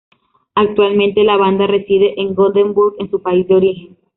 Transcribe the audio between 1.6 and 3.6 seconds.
reside en Gothenburg, en su país de